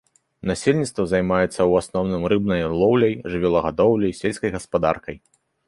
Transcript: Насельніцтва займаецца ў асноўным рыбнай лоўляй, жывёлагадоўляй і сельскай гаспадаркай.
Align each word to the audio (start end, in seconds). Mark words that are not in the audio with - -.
Насельніцтва 0.51 1.05
займаецца 1.11 1.51
ў 1.51 1.71
асноўным 1.83 2.25
рыбнай 2.35 2.65
лоўляй, 2.81 3.13
жывёлагадоўляй 3.35 4.11
і 4.17 4.19
сельскай 4.25 4.49
гаспадаркай. 4.59 5.17